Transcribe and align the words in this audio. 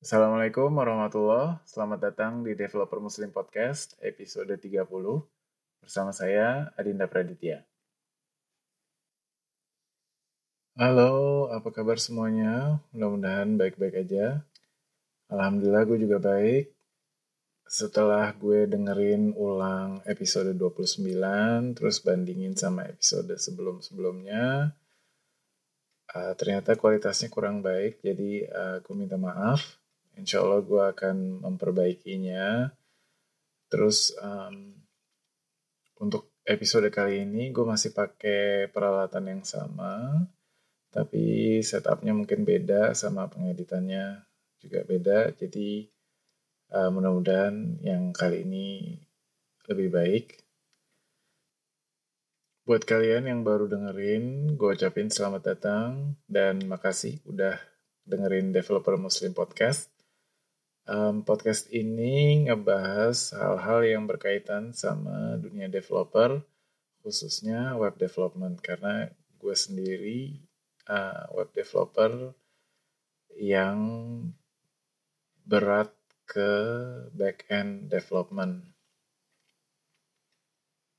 Assalamualaikum 0.00 0.72
warahmatullahi 0.80 1.60
Selamat 1.68 2.08
datang 2.08 2.40
di 2.40 2.56
Developer 2.56 3.04
Muslim 3.04 3.28
Podcast 3.36 4.00
episode 4.00 4.48
30 4.48 4.88
bersama 5.76 6.08
saya 6.16 6.72
Adinda 6.72 7.04
Praditya. 7.04 7.68
Halo, 10.80 11.52
apa 11.52 11.68
kabar 11.68 12.00
semuanya? 12.00 12.80
Mudah-mudahan 12.96 13.60
baik-baik 13.60 14.08
aja. 14.08 14.40
Alhamdulillah 15.28 15.84
gue 15.84 16.00
juga 16.00 16.16
baik. 16.16 16.72
Setelah 17.68 18.32
gue 18.32 18.64
dengerin 18.72 19.36
ulang 19.36 20.00
episode 20.08 20.56
29, 20.56 21.76
terus 21.76 22.00
bandingin 22.00 22.56
sama 22.56 22.88
episode 22.88 23.36
sebelum-sebelumnya, 23.36 24.72
uh, 26.16 26.32
ternyata 26.40 26.72
kualitasnya 26.80 27.28
kurang 27.28 27.60
baik, 27.60 28.00
jadi 28.00 28.48
uh, 28.48 28.76
gue 28.80 28.96
minta 28.96 29.20
maaf. 29.20 29.79
Insya 30.18 30.42
Allah 30.42 30.62
gue 30.64 30.82
akan 30.82 31.44
memperbaikinya. 31.44 32.70
Terus 33.70 34.10
um, 34.18 34.74
untuk 36.00 36.34
episode 36.42 36.88
kali 36.90 37.22
ini 37.22 37.54
gue 37.54 37.62
masih 37.62 37.94
pakai 37.94 38.66
peralatan 38.72 39.30
yang 39.30 39.42
sama, 39.46 40.26
tapi 40.90 41.58
setupnya 41.62 42.10
mungkin 42.16 42.42
beda 42.42 42.96
sama 42.98 43.30
pengeditannya 43.30 44.26
juga 44.58 44.80
beda. 44.82 45.18
Jadi 45.38 45.86
uh, 46.74 46.90
mudah-mudahan 46.90 47.78
yang 47.84 48.10
kali 48.10 48.42
ini 48.42 48.98
lebih 49.70 49.88
baik. 49.94 50.26
Buat 52.66 52.86
kalian 52.86 53.26
yang 53.26 53.40
baru 53.42 53.66
dengerin, 53.66 54.54
gue 54.54 54.68
ucapin 54.78 55.10
selamat 55.10 55.42
datang 55.42 56.14
dan 56.30 56.62
makasih 56.70 57.18
udah 57.26 57.58
dengerin 58.06 58.54
Developer 58.54 58.94
Muslim 58.94 59.34
Podcast. 59.34 59.99
Um, 60.90 61.22
podcast 61.22 61.70
ini 61.70 62.50
ngebahas 62.50 63.30
hal-hal 63.38 63.86
yang 63.86 64.10
berkaitan 64.10 64.74
sama 64.74 65.38
dunia 65.38 65.70
developer, 65.70 66.42
khususnya 67.06 67.78
web 67.78 67.94
development. 67.94 68.58
Karena 68.58 69.06
gue 69.38 69.54
sendiri 69.54 70.34
uh, 70.90 71.30
web 71.30 71.46
developer 71.54 72.34
yang 73.38 73.78
berat 75.46 75.94
ke 76.26 76.50
back-end 77.14 77.86
development. 77.86 78.66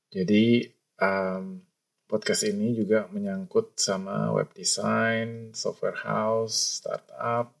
Jadi 0.08 0.72
um, 1.04 1.60
podcast 2.08 2.48
ini 2.48 2.72
juga 2.72 3.12
menyangkut 3.12 3.76
sama 3.76 4.32
web 4.32 4.48
design, 4.56 5.52
software 5.52 6.00
house, 6.00 6.80
startup, 6.80 7.52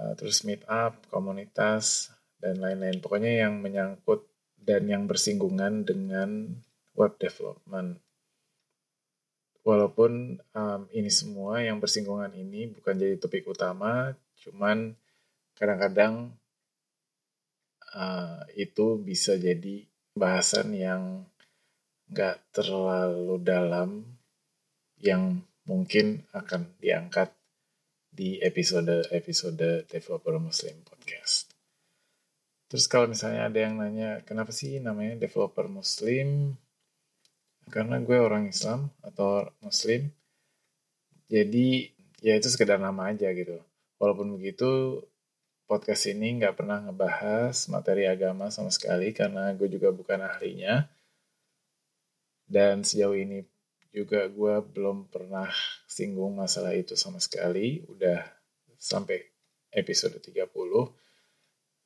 uh, 0.00 0.16
terus 0.16 0.40
meet 0.48 0.64
up, 0.64 0.96
komunitas, 1.12 2.08
dan 2.40 2.56
lain-lain. 2.56 3.04
Pokoknya 3.04 3.44
yang 3.46 3.60
menyangkut 3.60 4.24
dan 4.56 4.88
yang 4.88 5.04
bersinggungan 5.04 5.84
dengan 5.84 6.56
web 6.96 7.12
development. 7.20 8.00
Walaupun 9.60 10.40
um, 10.56 10.82
ini 10.96 11.12
semua 11.12 11.60
yang 11.60 11.76
bersinggungan 11.76 12.32
ini 12.32 12.72
bukan 12.72 12.96
jadi 12.96 13.20
topik 13.20 13.44
utama, 13.44 14.16
cuman 14.40 14.96
kadang-kadang 15.52 16.32
uh, 17.92 18.40
itu 18.56 18.96
bisa 19.04 19.36
jadi 19.36 19.84
bahasan 20.16 20.72
yang 20.72 21.28
nggak 22.08 22.40
terlalu 22.56 23.36
dalam 23.44 24.02
yang 24.98 25.44
mungkin 25.68 26.24
akan 26.34 26.66
diangkat 26.80 27.30
di 28.20 28.36
episode-episode 28.36 29.88
Developer 29.88 30.36
Muslim 30.36 30.84
Podcast. 30.84 31.56
Terus 32.68 32.84
kalau 32.84 33.08
misalnya 33.08 33.48
ada 33.48 33.56
yang 33.64 33.80
nanya, 33.80 34.20
kenapa 34.28 34.52
sih 34.52 34.76
namanya 34.76 35.16
Developer 35.16 35.64
Muslim? 35.72 36.52
Karena 37.72 37.96
gue 37.96 38.20
orang 38.20 38.52
Islam 38.52 38.92
atau 39.00 39.48
Muslim. 39.64 40.12
Jadi 41.32 41.96
ya 42.20 42.36
itu 42.36 42.52
sekedar 42.52 42.76
nama 42.76 43.08
aja 43.08 43.32
gitu. 43.32 43.56
Walaupun 43.96 44.36
begitu, 44.36 45.00
podcast 45.64 46.04
ini 46.12 46.44
nggak 46.44 46.60
pernah 46.60 46.84
ngebahas 46.84 47.56
materi 47.72 48.04
agama 48.04 48.52
sama 48.52 48.68
sekali 48.68 49.16
karena 49.16 49.48
gue 49.56 49.72
juga 49.72 49.96
bukan 49.96 50.28
ahlinya 50.28 50.92
dan 52.44 52.84
sejauh 52.84 53.16
ini 53.16 53.48
juga 53.90 54.30
gue 54.30 54.54
belum 54.70 55.10
pernah 55.10 55.50
singgung 55.90 56.38
masalah 56.38 56.74
itu 56.74 56.94
sama 56.94 57.18
sekali. 57.18 57.82
Udah 57.86 58.22
sampai 58.78 59.20
episode 59.74 60.18
30. 60.18 60.46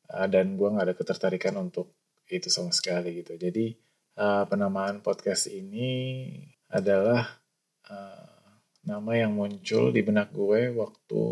Uh, 0.04 0.28
dan 0.28 0.60
gue 0.60 0.68
gak 0.68 0.84
ada 0.84 0.96
ketertarikan 0.96 1.56
untuk 1.56 1.96
itu 2.28 2.48
sama 2.52 2.72
sekali 2.72 3.24
gitu. 3.24 3.36
Jadi 3.36 3.72
uh, 4.20 4.44
penamaan 4.48 5.00
podcast 5.00 5.48
ini 5.48 6.28
adalah 6.68 7.24
uh, 7.88 8.60
nama 8.84 9.12
yang 9.16 9.32
muncul 9.32 9.88
di 9.88 10.04
benak 10.04 10.32
gue 10.32 10.72
waktu 10.76 11.22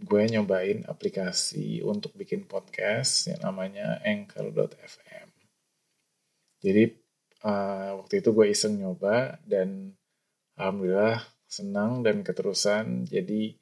gue 0.00 0.22
nyobain 0.32 0.88
aplikasi 0.88 1.84
untuk 1.84 2.16
bikin 2.16 2.48
podcast 2.48 3.28
yang 3.28 3.44
namanya 3.44 4.00
Anchor.fm. 4.00 5.28
Jadi 6.60 6.82
uh, 7.44 8.00
waktu 8.00 8.20
itu 8.20 8.32
gue 8.32 8.46
iseng 8.52 8.80
nyoba 8.80 9.40
dan 9.44 9.96
alhamdulillah 10.56 11.24
senang 11.48 12.04
dan 12.04 12.22
keterusan. 12.22 13.08
Jadi 13.08 13.56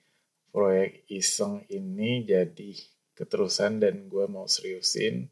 proyek 0.50 1.06
iseng 1.10 1.64
ini 1.70 2.26
jadi 2.26 2.74
keterusan 3.14 3.82
dan 3.82 4.06
gue 4.06 4.24
mau 4.26 4.46
seriusin. 4.46 5.26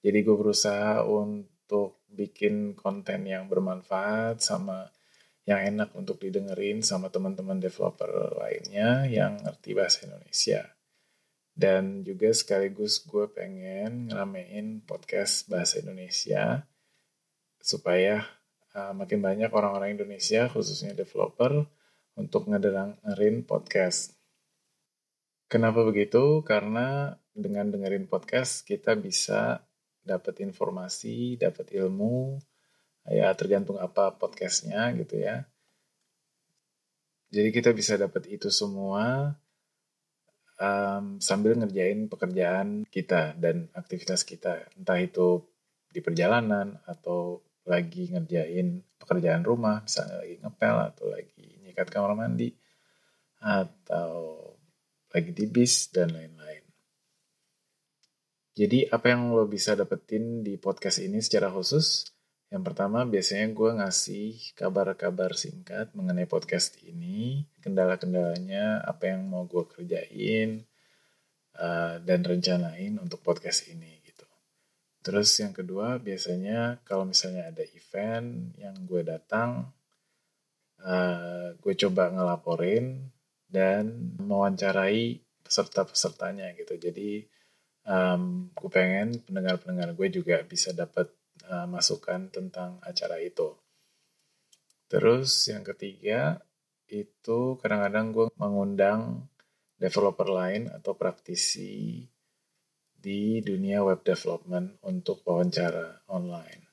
Jadi 0.00 0.18
gue 0.22 0.36
berusaha 0.38 1.02
untuk 1.02 2.06
bikin 2.06 2.78
konten 2.78 3.26
yang 3.26 3.50
bermanfaat 3.50 4.38
sama 4.38 4.86
yang 5.46 5.62
enak 5.62 5.94
untuk 5.94 6.18
didengerin 6.18 6.82
sama 6.82 7.06
teman-teman 7.06 7.62
developer 7.62 8.34
lainnya 8.34 9.06
yang 9.06 9.38
ngerti 9.42 9.78
bahasa 9.78 10.06
Indonesia. 10.06 10.62
Dan 11.56 12.04
juga 12.04 12.34
sekaligus 12.36 13.00
gue 13.06 13.30
pengen 13.32 14.12
ngeramein 14.12 14.84
podcast 14.84 15.48
bahasa 15.48 15.80
Indonesia 15.80 16.66
supaya 17.66 18.22
uh, 18.78 18.94
makin 18.94 19.18
banyak 19.18 19.50
orang-orang 19.50 19.98
Indonesia, 19.98 20.46
khususnya 20.46 20.94
developer, 20.94 21.66
untuk 22.14 22.46
ngedengerin 22.46 23.42
podcast. 23.42 24.14
Kenapa 25.50 25.82
begitu? 25.82 26.46
Karena 26.46 27.18
dengan 27.34 27.74
dengerin 27.74 28.06
podcast 28.06 28.62
kita 28.62 28.94
bisa 28.94 29.66
dapat 30.06 30.46
informasi, 30.46 31.42
dapat 31.42 31.74
ilmu, 31.74 32.38
ya 33.10 33.34
tergantung 33.34 33.82
apa 33.82 34.14
podcastnya 34.14 34.94
gitu 34.94 35.18
ya. 35.18 35.42
Jadi 37.34 37.50
kita 37.50 37.74
bisa 37.74 37.98
dapat 37.98 38.30
itu 38.30 38.48
semua 38.54 39.34
um, 40.62 41.18
sambil 41.18 41.58
ngerjain 41.58 42.06
pekerjaan 42.06 42.86
kita 42.86 43.34
dan 43.34 43.66
aktivitas 43.74 44.22
kita, 44.22 44.70
entah 44.78 44.98
itu 45.02 45.42
di 45.90 46.00
perjalanan 46.02 46.76
atau 46.86 47.45
lagi 47.66 48.14
ngerjain 48.14 48.80
pekerjaan 48.96 49.42
rumah, 49.42 49.82
misalnya 49.82 50.22
lagi 50.22 50.38
ngepel 50.38 50.76
atau 50.94 51.06
lagi 51.10 51.46
nyikat 51.66 51.90
kamar 51.90 52.14
mandi, 52.14 52.54
atau 53.42 54.38
lagi 55.10 55.30
di 55.34 55.46
bis, 55.50 55.90
dan 55.90 56.14
lain-lain. 56.14 56.64
Jadi 58.56 58.88
apa 58.88 59.12
yang 59.12 59.36
lo 59.36 59.44
bisa 59.44 59.76
dapetin 59.76 60.40
di 60.40 60.56
podcast 60.56 61.04
ini 61.04 61.20
secara 61.20 61.52
khusus? 61.52 62.08
Yang 62.48 62.62
pertama 62.72 63.04
biasanya 63.04 63.52
gue 63.52 63.70
ngasih 63.82 64.56
kabar-kabar 64.56 65.34
singkat 65.36 65.90
mengenai 65.92 66.24
podcast 66.30 66.78
ini, 66.80 67.44
kendala-kendalanya, 67.60 68.80
apa 68.86 69.12
yang 69.12 69.26
mau 69.26 69.44
gue 69.44 69.66
kerjain, 69.66 70.64
uh, 71.58 71.98
dan 72.00 72.22
rencanain 72.22 72.96
untuk 73.02 73.20
podcast 73.20 73.66
ini. 73.68 73.95
Terus 75.06 75.30
yang 75.38 75.54
kedua 75.54 76.02
biasanya 76.02 76.82
kalau 76.82 77.06
misalnya 77.06 77.54
ada 77.54 77.62
event 77.62 78.50
yang 78.58 78.74
gue 78.90 79.06
datang, 79.06 79.70
uh, 80.82 81.54
gue 81.62 81.74
coba 81.78 82.10
ngelaporin 82.10 83.06
dan 83.46 84.18
mewawancarai 84.18 85.22
peserta-pesertanya 85.46 86.58
gitu. 86.58 86.74
Jadi 86.74 87.22
um, 87.86 88.50
gue 88.50 88.66
pengen 88.66 89.22
pendengar-pendengar 89.22 89.94
gue 89.94 90.10
juga 90.10 90.42
bisa 90.42 90.74
dapat 90.74 91.06
uh, 91.46 91.70
masukan 91.70 92.26
tentang 92.26 92.82
acara 92.82 93.22
itu. 93.22 93.54
Terus 94.90 95.30
yang 95.46 95.62
ketiga 95.62 96.42
itu 96.90 97.54
kadang-kadang 97.62 98.10
gue 98.10 98.26
mengundang 98.42 99.30
developer 99.78 100.26
lain 100.26 100.66
atau 100.66 100.98
praktisi 100.98 102.02
di 103.06 103.38
dunia 103.38 103.86
web 103.86 104.02
development 104.02 104.82
untuk 104.82 105.22
wawancara 105.22 106.02
online. 106.10 106.66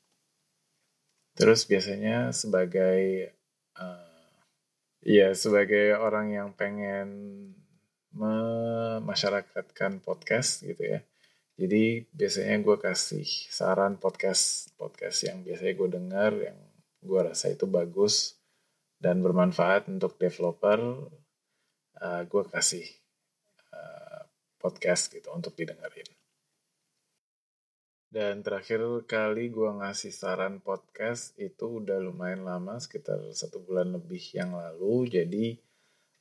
Terus 1.37 1.69
biasanya 1.69 2.33
sebagai 2.33 3.29
uh, 3.77 4.41
ya 5.05 5.29
sebagai 5.37 5.93
orang 5.93 6.33
yang 6.33 6.49
pengen 6.57 7.09
memasyarakatkan 8.17 10.01
podcast 10.01 10.65
gitu 10.65 10.97
ya. 10.97 11.05
Jadi 11.53 12.09
biasanya 12.09 12.65
gue 12.65 12.77
kasih 12.81 13.29
saran 13.53 14.01
podcast 14.01 14.73
podcast 14.73 15.29
yang 15.29 15.45
biasanya 15.45 15.73
gue 15.77 15.89
dengar 16.01 16.31
yang 16.33 16.57
gue 16.97 17.19
rasa 17.21 17.53
itu 17.53 17.69
bagus 17.69 18.41
dan 18.97 19.21
bermanfaat 19.21 19.85
untuk 19.85 20.17
developer. 20.17 21.09
Uh, 21.93 22.25
gue 22.25 22.43
kasih 22.49 22.89
uh, 23.69 24.25
podcast 24.57 25.13
gitu 25.13 25.29
untuk 25.29 25.53
didengerin. 25.53 26.12
Dan 28.13 28.45
terakhir 28.45 28.77
kali 29.09 29.49
gue 29.49 29.73
ngasih 29.81 30.13
saran 30.13 30.61
podcast 30.61 31.33
itu 31.41 31.81
udah 31.81 31.97
lumayan 31.97 32.45
lama, 32.45 32.77
sekitar 32.77 33.17
satu 33.33 33.57
bulan 33.65 33.89
lebih 33.89 34.21
yang 34.37 34.53
lalu. 34.53 35.09
Jadi 35.09 35.57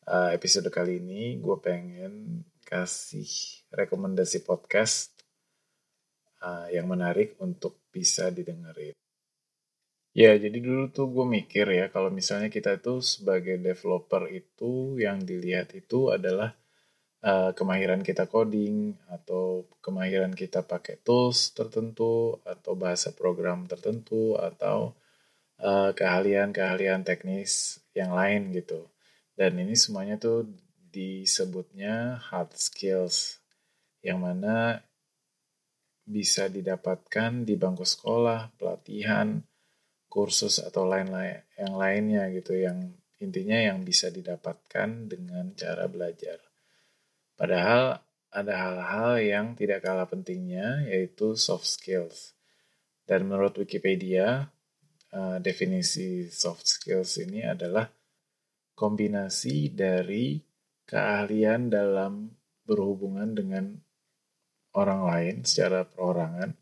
uh, 0.09 0.33
episode 0.33 0.73
kali 0.73 1.05
ini 1.05 1.37
gue 1.37 1.57
pengen 1.61 2.49
kasih 2.65 3.29
rekomendasi 3.69 4.41
podcast 4.41 5.13
uh, 6.41 6.73
yang 6.73 6.89
menarik 6.89 7.37
untuk 7.45 7.77
bisa 7.93 8.33
didengerin. 8.33 8.97
Ya, 10.17 10.33
jadi 10.41 10.65
dulu 10.65 10.89
tuh 10.97 11.13
gue 11.13 11.29
mikir 11.29 11.69
ya, 11.77 11.93
kalau 11.93 12.09
misalnya 12.09 12.49
kita 12.49 12.81
itu 12.81 13.05
sebagai 13.05 13.61
developer 13.61 14.33
itu 14.33 14.97
yang 14.97 15.21
dilihat 15.21 15.77
itu 15.77 16.09
adalah 16.09 16.57
uh, 17.23 17.55
kemahiran 17.57 18.03
kita 18.03 18.27
coding, 18.29 18.99
atau 19.09 19.65
kemahiran 19.81 20.35
kita 20.35 20.67
pakai 20.67 21.01
tools 21.01 21.55
tertentu, 21.57 22.43
atau 22.45 22.77
bahasa 22.77 23.15
program 23.15 23.65
tertentu, 23.65 24.37
atau 24.37 24.99
keahlian-keahlian 25.63 27.01
uh, 27.01 27.07
teknis 27.07 27.79
yang 27.95 28.19
lain 28.19 28.51
gitu. 28.51 28.91
Dan 29.39 29.63
ini 29.63 29.79
semuanya 29.79 30.19
tuh 30.19 30.51
disebutnya 30.91 32.19
hard 32.19 32.53
skills, 32.59 33.39
yang 34.03 34.21
mana 34.27 34.83
bisa 36.03 36.51
didapatkan 36.51 37.47
di 37.47 37.55
bangku 37.55 37.87
sekolah, 37.87 38.51
pelatihan, 38.59 39.39
kursus 40.11 40.61
atau 40.61 40.85
lain-lain 40.85 41.41
yang 41.57 41.73
lainnya 41.73 42.29
gitu 42.37 42.53
yang 42.53 42.93
intinya 43.17 43.57
yang 43.57 43.81
bisa 43.81 44.13
didapatkan 44.13 45.09
dengan 45.09 45.57
cara 45.57 45.89
belajar. 45.89 46.52
Padahal 47.43 47.99
ada 48.31 48.55
hal-hal 48.55 49.13
yang 49.19 49.47
tidak 49.59 49.83
kalah 49.83 50.07
pentingnya 50.07 50.87
yaitu 50.87 51.35
soft 51.35 51.67
skills. 51.67 52.39
Dan 53.03 53.27
menurut 53.27 53.59
Wikipedia, 53.59 54.47
uh, 55.11 55.43
definisi 55.43 56.31
soft 56.31 56.71
skills 56.71 57.19
ini 57.19 57.43
adalah 57.43 57.91
kombinasi 58.79 59.75
dari 59.75 60.39
keahlian 60.87 61.67
dalam 61.67 62.31
berhubungan 62.63 63.35
dengan 63.35 63.75
orang 64.79 65.03
lain 65.03 65.37
secara 65.43 65.83
perorangan, 65.83 66.55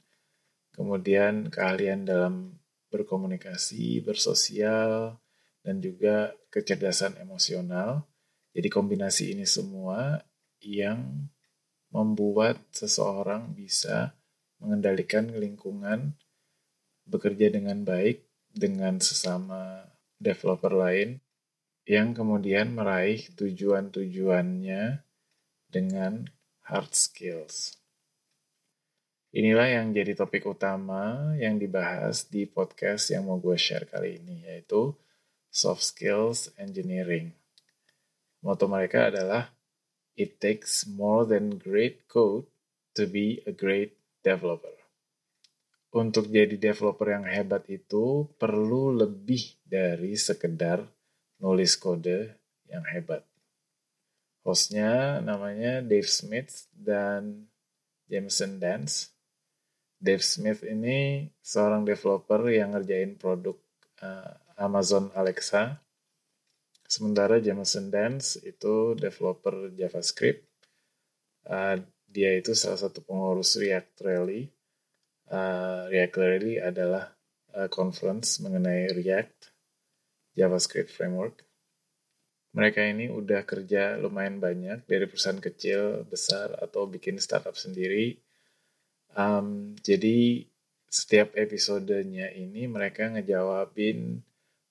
kemudian 0.73 1.53
keahlian 1.53 2.09
dalam 2.09 2.57
berkomunikasi, 2.89 4.01
bersosial, 4.01 5.21
dan 5.61 5.77
juga 5.85 6.33
kecerdasan 6.49 7.21
emosional. 7.21 8.09
Jadi 8.57 8.67
kombinasi 8.73 9.37
ini 9.37 9.45
semua 9.45 10.19
yang 10.63 11.29
membuat 11.91 12.63
seseorang 12.71 13.53
bisa 13.53 14.15
mengendalikan 14.63 15.33
lingkungan, 15.35 16.15
bekerja 17.09 17.51
dengan 17.51 17.83
baik 17.83 18.23
dengan 18.53 19.03
sesama 19.03 19.89
developer 20.21 20.71
lain, 20.71 21.19
yang 21.89 22.15
kemudian 22.15 22.77
meraih 22.77 23.27
tujuan-tujuannya 23.35 25.03
dengan 25.71 26.29
hard 26.67 26.93
skills. 26.95 27.81
Inilah 29.31 29.79
yang 29.79 29.95
jadi 29.95 30.19
topik 30.19 30.43
utama 30.43 31.35
yang 31.39 31.55
dibahas 31.55 32.27
di 32.27 32.51
podcast 32.51 33.15
yang 33.15 33.31
mau 33.31 33.39
gue 33.39 33.55
share 33.55 33.87
kali 33.87 34.19
ini, 34.19 34.43
yaitu 34.43 34.91
Soft 35.51 35.87
Skills 35.87 36.51
Engineering. 36.59 37.31
Moto 38.43 38.67
mereka 38.67 39.07
adalah, 39.07 39.55
It 40.21 40.37
takes 40.37 40.85
more 40.85 41.25
than 41.25 41.57
great 41.57 42.05
code 42.05 42.45
to 42.93 43.09
be 43.09 43.41
a 43.49 43.57
great 43.57 43.97
developer. 44.21 44.77
Untuk 45.97 46.29
jadi 46.29 46.61
developer 46.61 47.09
yang 47.09 47.25
hebat 47.25 47.65
itu 47.73 48.29
perlu 48.37 48.93
lebih 48.93 49.57
dari 49.65 50.13
sekedar 50.21 50.85
nulis 51.41 51.81
kode 51.81 52.37
yang 52.69 52.85
hebat. 52.85 53.25
Hostnya 54.45 55.25
namanya 55.25 55.81
Dave 55.81 56.07
Smith 56.07 56.69
dan 56.77 57.49
Jameson 58.05 58.61
Dance 58.61 59.17
Dave 60.01 60.25
Smith 60.25 60.65
ini 60.65 61.29
seorang 61.45 61.85
developer 61.85 62.49
yang 62.49 62.73
ngerjain 62.73 63.21
produk 63.21 63.61
uh, 64.01 64.33
Amazon 64.57 65.13
Alexa. 65.13 65.77
Sementara 66.91 67.39
Jameson 67.39 67.87
Dance 67.95 68.43
itu 68.43 68.99
developer 68.99 69.71
JavaScript. 69.71 70.43
Uh, 71.47 71.79
dia 72.11 72.35
itu 72.35 72.51
salah 72.59 72.83
satu 72.83 73.07
pengurus 73.07 73.55
React 73.55 73.93
Rally. 74.03 74.51
Uh, 75.31 75.87
React 75.87 76.15
Rally 76.19 76.59
adalah 76.59 77.15
uh, 77.55 77.71
conference 77.71 78.43
mengenai 78.43 78.91
React 78.91 79.55
JavaScript 80.35 80.91
framework. 80.91 81.47
Mereka 82.51 82.83
ini 82.83 83.07
udah 83.07 83.47
kerja 83.47 83.95
lumayan 84.03 84.43
banyak 84.43 84.83
dari 84.91 85.07
perusahaan 85.07 85.39
kecil, 85.39 86.03
besar, 86.11 86.59
atau 86.59 86.91
bikin 86.91 87.23
startup 87.23 87.55
sendiri 87.55 88.19
Um, 89.19 89.75
jadi 89.83 90.47
setiap 90.91 91.35
episodenya 91.35 92.31
ini 92.35 92.71
mereka 92.71 93.11
ngejawabin 93.11 94.23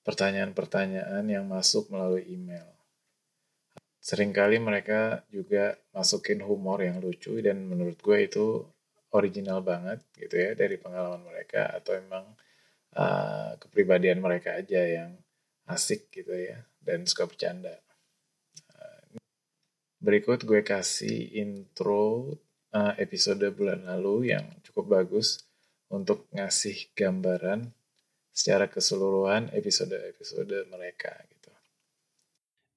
pertanyaan-pertanyaan 0.04 1.24
yang 1.28 1.44
masuk 1.46 1.92
melalui 1.92 2.24
email. 2.28 2.66
Seringkali 4.00 4.56
mereka 4.56 5.28
juga 5.28 5.76
masukin 5.92 6.40
humor 6.40 6.80
yang 6.80 7.04
lucu 7.04 7.36
dan 7.44 7.68
menurut 7.68 8.00
gue 8.00 8.18
itu 8.24 8.64
original 9.12 9.60
banget 9.60 10.00
gitu 10.16 10.34
ya 10.40 10.56
dari 10.56 10.80
pengalaman 10.80 11.20
mereka 11.26 11.68
atau 11.76 11.98
emang 11.98 12.24
uh, 12.96 13.60
kepribadian 13.60 14.22
mereka 14.24 14.56
aja 14.56 14.80
yang 14.80 15.12
asik 15.68 16.08
gitu 16.08 16.32
ya 16.32 16.64
dan 16.80 17.04
suka 17.04 17.28
bercanda. 17.28 17.76
Uh, 18.72 19.20
berikut 20.00 20.48
gue 20.48 20.64
kasih 20.64 21.36
intro 21.36 22.40
uh, 22.72 22.94
episode 22.96 23.44
bulan 23.52 23.84
lalu 23.84 24.32
yang 24.32 24.48
cukup 24.64 25.02
bagus 25.02 25.44
untuk 25.90 26.24
ngasih 26.32 26.94
gambaran 26.96 27.74
secara 28.40 28.64
keseluruhan 28.64 29.52
episode-episode 29.52 30.64
mereka 30.72 31.12
gitu. 31.28 31.52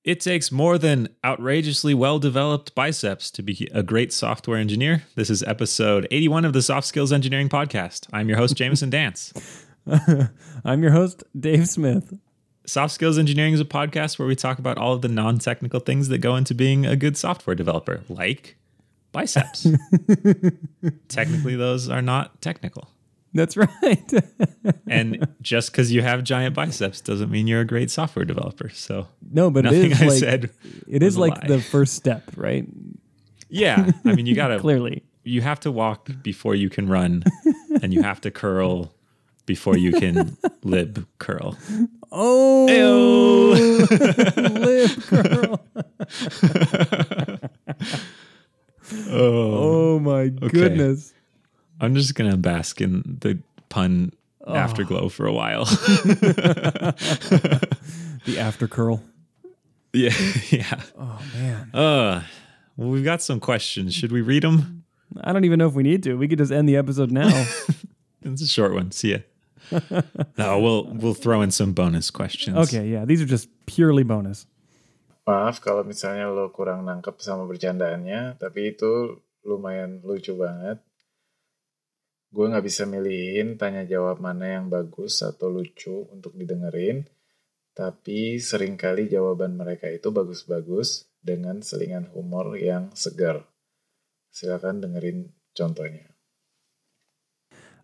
It 0.04 0.20
takes 0.20 0.52
more 0.52 0.76
than 0.78 1.08
outrageously 1.24 1.96
well 1.96 2.20
developed 2.20 2.76
biceps 2.76 3.32
to 3.32 3.42
be 3.42 3.72
a 3.72 3.82
great 3.82 4.12
software 4.12 4.60
engineer. 4.60 5.08
This 5.16 5.30
is 5.30 5.42
episode 5.44 6.08
81 6.12 6.44
of 6.44 6.52
the 6.52 6.62
Soft 6.62 6.88
Skills 6.88 7.14
Engineering 7.16 7.48
Podcast. 7.48 8.08
I'm 8.12 8.28
your 8.28 8.38
host, 8.38 8.60
Jameson 8.60 8.90
Dance. 8.90 9.32
I'm 10.66 10.84
your 10.84 10.92
host, 10.92 11.24
Dave 11.32 11.70
Smith. 11.70 12.20
Soft 12.66 12.94
Skills 12.94 13.18
Engineering 13.18 13.54
is 13.54 13.64
a 13.64 13.66
podcast 13.66 14.20
where 14.20 14.28
we 14.28 14.36
talk 14.36 14.60
about 14.60 14.78
all 14.78 14.92
of 14.92 15.02
the 15.02 15.08
non 15.08 15.40
technical 15.40 15.80
things 15.80 16.10
that 16.10 16.20
go 16.20 16.36
into 16.36 16.54
being 16.54 16.86
a 16.86 16.98
good 16.98 17.16
software 17.16 17.56
developer, 17.56 18.04
like 18.10 18.58
biceps. 19.14 19.68
Technically, 21.08 21.56
those 21.56 21.88
are 21.88 22.02
not 22.02 22.42
technical. 22.42 22.90
That's 23.34 23.58
right. 23.58 24.14
and 24.88 25.28
just 25.42 25.72
because 25.72 25.92
you 25.92 26.02
have 26.02 26.24
giant 26.24 26.56
biceps 26.56 27.02
doesn't 27.02 27.32
mean 27.32 27.48
you're 27.48 27.62
a 27.62 27.66
great 27.66 27.90
software 27.90 28.26
developer. 28.26 28.70
So 28.70 29.08
no, 29.32 29.50
but 29.50 29.64
nothing 29.64 29.92
it 29.92 29.94
is 29.94 30.02
I 30.02 30.06
like, 30.06 30.20
said 30.20 30.50
it 30.88 31.04
is 31.04 31.18
like 31.18 31.42
lie. 31.42 31.48
the 31.48 31.60
first 31.62 31.96
step, 31.96 32.24
right? 32.36 32.68
Yeah, 33.50 33.92
I 34.06 34.14
mean, 34.14 34.26
you 34.26 34.36
gotta 34.36 34.60
clearly 34.62 35.04
you 35.24 35.42
have 35.42 35.60
to 35.62 35.72
walk 35.72 36.10
before 36.22 36.56
you 36.56 36.70
can 36.70 36.88
run, 36.88 37.24
and 37.82 37.94
you 37.94 38.04
have 38.04 38.22
to 38.22 38.32
curl 38.32 38.94
before 39.46 39.78
you 39.78 39.94
can 39.94 40.38
lib 40.64 41.08
curl. 41.18 41.58
Oh, 42.12 43.56
lib 44.38 45.02
curl. 45.04 45.60
Oh, 49.10 49.96
oh 49.96 50.00
my 50.00 50.24
okay. 50.24 50.50
goodness. 50.50 51.13
I'm 51.84 51.96
just 51.96 52.16
going 52.16 52.32
to 52.32 52.38
bask 52.38 52.80
in 52.80 53.18
the 53.20 53.38
pun 53.68 54.14
oh. 54.48 54.56
afterglow 54.56 55.10
for 55.10 55.26
a 55.26 55.34
while. 55.34 55.66
the 55.66 56.96
after 58.40 58.70
curl. 58.70 59.04
Yeah, 59.92 60.14
yeah. 60.50 60.80
Oh 60.98 61.22
man. 61.36 61.70
Uh, 61.74 62.24
well, 62.78 62.88
we've 62.90 63.04
got 63.04 63.22
some 63.22 63.42
questions. 63.42 63.94
Should 63.94 64.14
we 64.14 64.22
read 64.22 64.44
them? 64.44 64.86
I 65.22 65.34
don't 65.34 65.44
even 65.44 65.60
know 65.60 65.68
if 65.68 65.74
we 65.74 65.84
need 65.84 66.04
to. 66.04 66.16
We 66.16 66.30
could 66.30 66.38
just 66.40 66.54
end 66.54 66.70
the 66.70 66.78
episode 66.78 67.12
now. 67.12 67.28
it's 68.22 68.42
a 68.42 68.48
short 68.48 68.74
one. 68.74 68.92
See 68.92 69.12
ya. 69.12 69.18
no, 70.38 70.60
we'll 70.60 70.86
we'll 70.86 71.14
throw 71.14 71.42
in 71.42 71.52
some 71.52 71.74
bonus 71.74 72.10
questions. 72.10 72.58
Okay, 72.58 72.88
yeah. 72.88 73.04
These 73.04 73.22
are 73.22 73.26
just 73.26 73.50
purely 73.66 74.04
bonus. 74.04 74.48
maaf 75.24 75.64
kalau 75.64 75.88
misalnya 75.88 76.28
lo 76.28 76.52
kurang 76.52 76.84
nangkep 76.84 77.16
sama 77.24 77.48
bercandaannya, 77.48 78.36
tapi 78.44 78.76
itu 78.76 79.24
lumayan 79.48 80.04
lucu 80.04 80.36
banget. 80.36 80.84
Gue 82.34 82.50
nggak 82.50 82.66
bisa 82.66 82.90
milihin 82.90 83.62
tanya 83.62 83.86
jawab 83.86 84.18
mana 84.18 84.58
yang 84.58 84.66
bagus 84.66 85.22
atau 85.22 85.54
lucu 85.54 86.10
untuk 86.10 86.34
didengerin, 86.34 87.06
tapi 87.78 88.42
sering 88.42 88.74
kali 88.74 89.06
jawaban 89.06 89.54
mereka 89.54 89.86
itu 89.86 90.10
bagus-bagus 90.10 91.14
dengan 91.22 91.62
selingan 91.62 92.10
humor 92.10 92.58
yang 92.58 92.90
segar. 92.98 93.46
Silakan 94.34 94.82
dengerin 94.82 95.30
contohnya. 95.54 96.10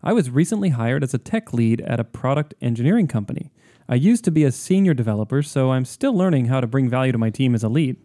I 0.02 0.10
was 0.10 0.34
recently 0.34 0.74
hired 0.74 1.06
as 1.06 1.14
a 1.14 1.22
tech 1.22 1.54
lead 1.54 1.78
at 1.86 2.02
a 2.02 2.08
product 2.08 2.54
engineering 2.58 3.06
company. 3.06 3.54
I 3.86 3.94
used 3.94 4.26
to 4.26 4.34
be 4.34 4.42
a 4.42 4.50
senior 4.50 4.94
developer, 4.94 5.46
so 5.46 5.70
I'm 5.70 5.84
still 5.84 6.16
learning 6.16 6.46
how 6.46 6.58
to 6.58 6.66
bring 6.66 6.90
value 6.90 7.12
to 7.12 7.22
my 7.22 7.30
team 7.30 7.54
as 7.54 7.62
a 7.62 7.68
lead. 7.70 8.02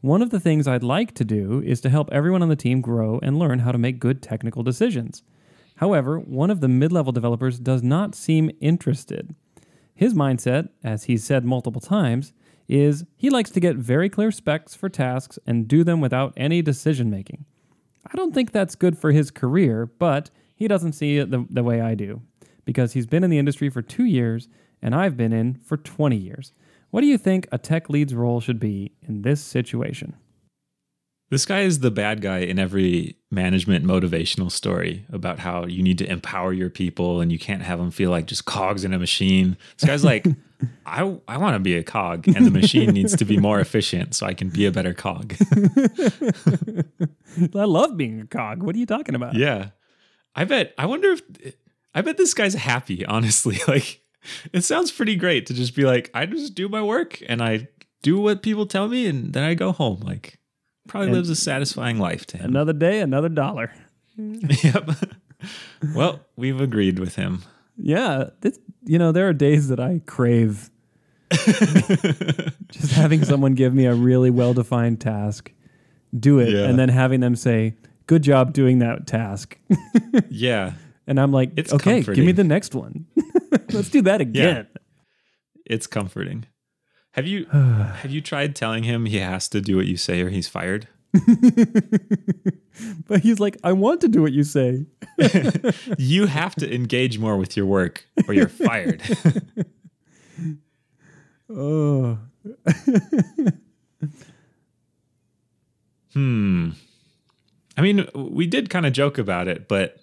One 0.00 0.22
of 0.22 0.30
the 0.30 0.40
things 0.40 0.66
I'd 0.66 0.82
like 0.82 1.14
to 1.14 1.24
do 1.24 1.62
is 1.62 1.80
to 1.82 1.90
help 1.90 2.10
everyone 2.10 2.42
on 2.42 2.48
the 2.48 2.56
team 2.56 2.80
grow 2.80 3.20
and 3.22 3.38
learn 3.38 3.60
how 3.60 3.70
to 3.70 3.78
make 3.78 4.02
good 4.02 4.22
technical 4.22 4.62
decisions. 4.62 5.22
However, 5.76 6.18
one 6.18 6.50
of 6.50 6.60
the 6.60 6.68
mid 6.68 6.92
level 6.92 7.12
developers 7.12 7.58
does 7.58 7.82
not 7.82 8.14
seem 8.14 8.50
interested. 8.60 9.34
His 9.94 10.14
mindset, 10.14 10.68
as 10.84 11.04
he's 11.04 11.24
said 11.24 11.44
multiple 11.44 11.80
times, 11.80 12.32
is 12.68 13.04
he 13.16 13.30
likes 13.30 13.50
to 13.50 13.60
get 13.60 13.76
very 13.76 14.08
clear 14.08 14.30
specs 14.30 14.74
for 14.74 14.88
tasks 14.88 15.38
and 15.46 15.68
do 15.68 15.84
them 15.84 16.00
without 16.00 16.32
any 16.36 16.62
decision 16.62 17.10
making. 17.10 17.44
I 18.04 18.16
don't 18.16 18.34
think 18.34 18.52
that's 18.52 18.74
good 18.74 18.98
for 18.98 19.12
his 19.12 19.30
career, 19.30 19.86
but 19.86 20.30
he 20.54 20.68
doesn't 20.68 20.92
see 20.92 21.18
it 21.18 21.30
the, 21.30 21.46
the 21.48 21.62
way 21.62 21.80
I 21.80 21.94
do 21.94 22.22
because 22.64 22.92
he's 22.92 23.06
been 23.06 23.24
in 23.24 23.30
the 23.30 23.38
industry 23.38 23.70
for 23.70 23.82
two 23.82 24.04
years 24.04 24.48
and 24.82 24.94
I've 24.94 25.16
been 25.16 25.32
in 25.32 25.54
for 25.54 25.76
20 25.76 26.16
years. 26.16 26.52
What 26.90 27.00
do 27.00 27.06
you 27.06 27.18
think 27.18 27.48
a 27.50 27.58
tech 27.58 27.88
lead's 27.88 28.14
role 28.14 28.40
should 28.40 28.60
be 28.60 28.92
in 29.02 29.22
this 29.22 29.40
situation? 29.40 30.16
This 31.28 31.44
guy 31.44 31.62
is 31.62 31.80
the 31.80 31.90
bad 31.90 32.20
guy 32.20 32.38
in 32.38 32.58
every 32.58 33.16
management 33.32 33.84
motivational 33.84 34.50
story 34.50 35.04
about 35.10 35.40
how 35.40 35.66
you 35.66 35.82
need 35.82 35.98
to 35.98 36.08
empower 36.08 36.52
your 36.52 36.70
people 36.70 37.20
and 37.20 37.32
you 37.32 37.38
can't 37.38 37.62
have 37.62 37.80
them 37.80 37.90
feel 37.90 38.10
like 38.10 38.26
just 38.26 38.44
cogs 38.44 38.84
in 38.84 38.94
a 38.94 38.98
machine. 38.98 39.56
This 39.76 39.88
guy's 39.88 40.04
like, 40.04 40.24
I, 40.86 41.18
I 41.26 41.36
want 41.38 41.56
to 41.56 41.58
be 41.58 41.76
a 41.76 41.82
cog 41.82 42.28
and 42.28 42.46
the 42.46 42.50
machine 42.52 42.90
needs 42.90 43.16
to 43.16 43.24
be 43.24 43.38
more 43.38 43.58
efficient 43.58 44.14
so 44.14 44.24
I 44.24 44.34
can 44.34 44.50
be 44.50 44.66
a 44.66 44.70
better 44.70 44.94
cog. 44.94 45.34
I 47.54 47.64
love 47.64 47.96
being 47.96 48.20
a 48.20 48.26
cog. 48.26 48.62
What 48.62 48.76
are 48.76 48.78
you 48.78 48.86
talking 48.86 49.16
about? 49.16 49.34
Yeah. 49.34 49.70
I 50.36 50.44
bet, 50.44 50.74
I 50.78 50.86
wonder 50.86 51.10
if, 51.12 51.22
I 51.92 52.02
bet 52.02 52.18
this 52.18 52.34
guy's 52.34 52.54
happy, 52.54 53.04
honestly. 53.04 53.58
Like, 53.68 54.02
it 54.52 54.62
sounds 54.62 54.92
pretty 54.92 55.16
great 55.16 55.46
to 55.46 55.54
just 55.54 55.74
be 55.74 55.84
like, 55.84 56.10
I 56.14 56.26
just 56.26 56.54
do 56.54 56.68
my 56.68 56.82
work 56.82 57.20
and 57.28 57.42
I 57.42 57.68
do 58.02 58.20
what 58.20 58.42
people 58.42 58.66
tell 58.66 58.88
me 58.88 59.06
and 59.06 59.32
then 59.32 59.44
I 59.44 59.54
go 59.54 59.72
home. 59.72 60.00
Like, 60.00 60.38
probably 60.86 61.08
and 61.08 61.16
lives 61.16 61.30
a 61.30 61.36
satisfying 61.36 61.98
life 61.98 62.26
to 62.28 62.38
him. 62.38 62.46
Another 62.46 62.72
day, 62.72 63.00
another 63.00 63.28
dollar. 63.28 63.72
yep. 64.16 64.88
well, 65.94 66.20
we've 66.36 66.60
agreed 66.60 66.98
with 66.98 67.16
him. 67.16 67.42
Yeah. 67.76 68.30
This, 68.40 68.58
you 68.84 68.98
know, 68.98 69.12
there 69.12 69.28
are 69.28 69.32
days 69.32 69.68
that 69.68 69.80
I 69.80 70.00
crave 70.06 70.70
just 71.30 72.92
having 72.92 73.24
someone 73.24 73.54
give 73.54 73.74
me 73.74 73.84
a 73.84 73.94
really 73.94 74.30
well 74.30 74.54
defined 74.54 75.00
task, 75.00 75.52
do 76.18 76.38
it, 76.38 76.50
yeah. 76.50 76.64
and 76.64 76.78
then 76.78 76.88
having 76.88 77.20
them 77.20 77.34
say, 77.34 77.74
Good 78.06 78.22
job 78.22 78.52
doing 78.52 78.78
that 78.78 79.08
task. 79.08 79.58
yeah. 80.28 80.74
And 81.08 81.18
I'm 81.18 81.32
like, 81.32 81.50
it's 81.56 81.72
okay, 81.72 81.96
comforting. 81.96 82.14
give 82.14 82.24
me 82.24 82.32
the 82.32 82.44
next 82.44 82.72
one. 82.74 83.06
Let's 83.72 83.90
do 83.90 84.02
that 84.02 84.20
again. 84.20 84.68
Yeah. 84.70 84.80
It's 85.66 85.88
comforting. 85.88 86.46
Have 87.16 87.26
you 87.26 87.46
have 87.52 88.10
you 88.10 88.20
tried 88.20 88.54
telling 88.54 88.84
him 88.84 89.06
he 89.06 89.18
has 89.18 89.48
to 89.48 89.60
do 89.62 89.76
what 89.76 89.86
you 89.86 89.96
say 89.96 90.20
or 90.20 90.28
he's 90.28 90.48
fired? 90.48 90.86
but 93.08 93.20
he's 93.22 93.40
like, 93.40 93.56
I 93.64 93.72
want 93.72 94.02
to 94.02 94.08
do 94.08 94.20
what 94.20 94.32
you 94.32 94.44
say. 94.44 94.84
you 95.98 96.26
have 96.26 96.54
to 96.56 96.72
engage 96.72 97.18
more 97.18 97.38
with 97.38 97.56
your 97.56 97.64
work 97.64 98.06
or 98.28 98.34
you're 98.34 98.48
fired. 98.50 99.00
oh. 101.48 102.18
hmm. 106.12 106.70
I 107.78 107.82
mean, 107.82 108.06
we 108.14 108.46
did 108.46 108.68
kind 108.68 108.84
of 108.84 108.92
joke 108.92 109.16
about 109.16 109.48
it, 109.48 109.68
but 109.68 110.00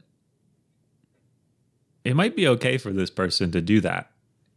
it 2.03 2.15
might 2.15 2.35
be 2.35 2.47
okay 2.47 2.79
for 2.79 2.91
this 2.91 3.11
person 3.11 3.51
to 3.51 3.61
do 3.61 3.81
that. 3.81 4.12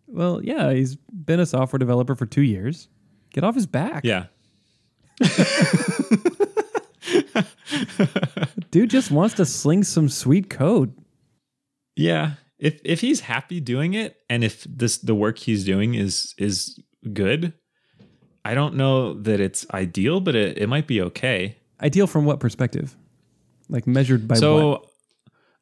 Well, 0.07 0.41
yeah, 0.43 0.73
he's 0.73 0.97
been 0.97 1.41
a 1.41 1.47
software 1.47 1.79
developer 1.79 2.15
for 2.15 2.27
two 2.27 2.43
years. 2.43 2.89
Get 3.33 3.45
off 3.45 3.55
his 3.55 3.67
back. 3.67 4.05
Yeah. 4.05 4.27
Dude 8.71 8.91
just 8.91 9.11
wants 9.11 9.35
to 9.35 9.45
sling 9.45 9.85
some 9.85 10.09
sweet 10.09 10.51
code. 10.51 10.95
Yeah. 11.97 12.33
If 12.59 12.81
if 12.85 13.01
he's 13.01 13.21
happy 13.21 13.61
doing 13.61 13.95
it 13.95 14.17
and 14.31 14.43
if 14.45 14.65
this 14.65 14.99
the 14.99 15.15
work 15.15 15.39
he's 15.39 15.65
doing 15.65 15.95
is 15.95 16.35
is 16.39 16.81
good, 17.13 17.53
I 18.45 18.55
don't 18.55 18.77
know 18.77 19.15
that 19.23 19.41
it's 19.41 19.67
ideal, 19.73 20.21
but 20.21 20.37
it, 20.37 20.59
it 20.59 20.69
might 20.69 20.87
be 20.87 21.01
okay. 21.03 21.57
Ideal 21.83 22.07
from 22.07 22.25
what 22.25 22.41
perspective? 22.41 22.97
Like 23.69 23.87
measured 23.87 24.29
by 24.29 24.37
so, 24.37 24.69
what? 24.69 24.87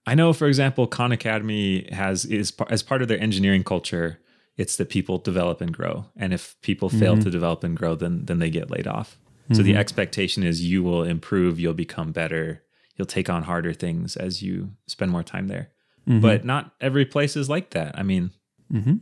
I 0.07 0.15
know, 0.15 0.33
for 0.33 0.47
example, 0.47 0.87
Khan 0.87 1.11
Academy 1.11 1.89
has 1.91 2.25
is 2.27 2.53
as 2.69 2.83
part 2.83 3.03
of 3.03 3.09
their 3.09 3.19
engineering 3.19 3.65
culture. 3.65 4.21
It's 4.57 4.77
that 4.77 4.89
people 4.89 5.19
develop 5.19 5.61
and 5.61 5.73
grow, 5.73 6.07
and 6.17 6.33
if 6.33 6.57
people 6.63 6.89
fail 6.89 7.15
mm-hmm. 7.15 7.25
to 7.25 7.31
develop 7.31 7.65
and 7.65 7.77
grow, 7.77 7.95
then 7.95 8.25
then 8.27 8.39
they 8.39 8.51
get 8.51 8.71
laid 8.71 8.87
off. 8.87 9.19
Mm-hmm. 9.45 9.55
So 9.55 9.63
the 9.63 9.73
mm-hmm. 9.73 9.81
expectation 9.81 10.43
is 10.43 10.63
you 10.63 10.83
will 10.83 11.03
improve, 11.03 11.59
you'll 11.59 11.75
become 11.75 12.13
better, 12.13 12.63
you'll 12.97 13.07
take 13.07 13.29
on 13.29 13.43
harder 13.43 13.73
things 13.73 14.17
as 14.17 14.43
you 14.43 14.71
spend 14.87 15.11
more 15.11 15.25
time 15.25 15.49
there. 15.49 15.71
Mm-hmm. 16.09 16.21
But 16.21 16.45
not 16.45 16.73
every 16.81 17.05
place 17.05 17.37
is 17.37 17.51
like 17.51 17.71
that. 17.71 17.99
I 17.99 18.03
mean, 18.03 18.31
mm-hmm. 18.73 18.97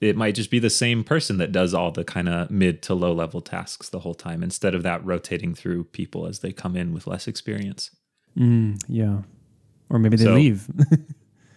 it 0.00 0.16
might 0.16 0.34
just 0.34 0.50
be 0.50 0.58
the 0.58 0.70
same 0.70 1.04
person 1.04 1.36
that 1.38 1.52
does 1.52 1.74
all 1.74 1.90
the 1.90 2.04
kind 2.04 2.28
of 2.28 2.50
mid 2.50 2.80
to 2.82 2.94
low 2.94 3.12
level 3.12 3.40
tasks 3.40 3.90
the 3.90 4.00
whole 4.00 4.14
time 4.14 4.42
instead 4.42 4.74
of 4.74 4.82
that 4.84 5.04
rotating 5.04 5.54
through 5.54 5.84
people 5.84 6.26
as 6.26 6.38
they 6.38 6.52
come 6.52 6.76
in 6.76 6.94
with 6.94 7.06
less 7.06 7.28
experience. 7.28 7.90
Mm, 8.38 8.82
yeah 8.88 9.18
or 9.90 9.98
maybe 9.98 10.16
they 10.16 10.24
so, 10.24 10.34
leave. 10.34 10.66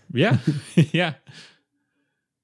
yeah, 0.13 0.37
yeah, 0.75 1.13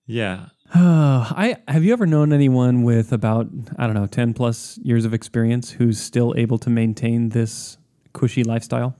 yeah. 0.06 0.48
I 0.76 1.58
have 1.68 1.84
you 1.84 1.94
ever 1.94 2.08
known 2.08 2.34
anyone 2.34 2.82
with 2.82 3.14
about 3.14 3.48
I 3.78 3.86
don't 3.86 3.94
know 3.94 4.08
ten 4.08 4.34
plus 4.34 4.80
years 4.80 5.06
of 5.06 5.14
experience 5.14 5.70
who's 5.70 6.02
still 6.02 6.34
able 6.36 6.58
to 6.58 6.72
maintain 6.72 7.30
this 7.30 7.78
cushy 8.12 8.44
lifestyle? 8.44 8.96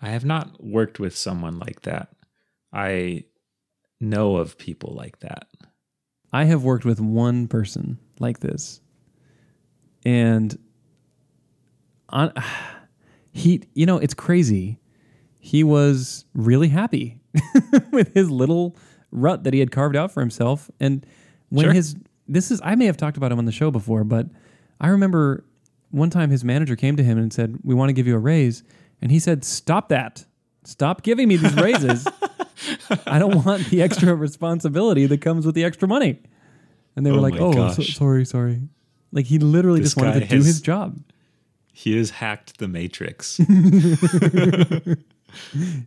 I 0.00 0.10
have 0.10 0.24
not 0.24 0.62
worked 0.62 1.00
with 1.00 1.16
someone 1.16 1.58
like 1.58 1.82
that. 1.82 2.10
I 2.72 3.24
know 4.00 4.36
of 4.36 4.56
people 4.56 4.94
like 4.94 5.18
that. 5.20 5.48
I 6.32 6.44
have 6.44 6.62
worked 6.62 6.84
with 6.84 7.00
one 7.00 7.48
person 7.48 7.98
like 8.20 8.38
this, 8.38 8.80
and 10.04 10.56
on 12.08 12.32
he, 13.32 13.64
you 13.74 13.84
know, 13.84 13.98
it's 13.98 14.14
crazy 14.14 14.78
he 15.40 15.64
was 15.64 16.24
really 16.34 16.68
happy 16.68 17.20
with 17.90 18.14
his 18.14 18.30
little 18.30 18.76
rut 19.12 19.44
that 19.44 19.52
he 19.54 19.60
had 19.60 19.70
carved 19.70 19.94
out 19.94 20.10
for 20.10 20.20
himself. 20.20 20.70
And 20.80 21.06
when 21.50 21.66
sure. 21.66 21.72
his 21.72 21.94
this 22.26 22.50
is 22.50 22.60
I 22.64 22.74
may 22.74 22.86
have 22.86 22.96
talked 22.96 23.16
about 23.16 23.30
him 23.30 23.38
on 23.38 23.44
the 23.44 23.52
show 23.52 23.70
before, 23.70 24.04
but 24.04 24.26
I 24.80 24.88
remember 24.88 25.44
one 25.90 26.10
time 26.10 26.30
his 26.30 26.44
manager 26.44 26.74
came 26.74 26.96
to 26.96 27.02
him 27.02 27.18
and 27.18 27.32
said, 27.32 27.58
"We 27.62 27.74
want 27.74 27.90
to 27.90 27.92
give 27.92 28.06
you 28.06 28.16
a 28.16 28.18
raise," 28.18 28.62
and 29.00 29.12
he 29.12 29.18
said, 29.18 29.44
"Stop 29.44 29.88
that! 29.90 30.24
Stop 30.64 31.02
giving 31.02 31.28
me 31.28 31.36
these 31.36 31.54
raises. 31.54 32.08
I 33.06 33.18
don't 33.18 33.44
want 33.44 33.66
the 33.66 33.82
extra 33.82 34.14
responsibility 34.14 35.06
that 35.06 35.20
comes 35.20 35.46
with 35.46 35.54
the 35.54 35.64
extra 35.64 35.86
money." 35.86 36.20
And 36.96 37.06
they 37.06 37.10
were 37.10 37.18
oh 37.18 37.22
like, 37.22 37.34
"Oh, 37.38 37.72
so, 37.72 37.82
sorry, 37.82 38.24
sorry." 38.24 38.62
Like 39.12 39.26
he 39.26 39.38
literally 39.38 39.80
this 39.80 39.90
just 39.90 39.96
wanted 39.98 40.20
to 40.20 40.26
has, 40.26 40.28
do 40.28 40.36
his 40.46 40.60
job. 40.60 40.98
He 41.72 41.96
has 41.96 42.10
hacked 42.10 42.58
the 42.58 42.68
matrix. 42.68 43.36
the 43.36 44.96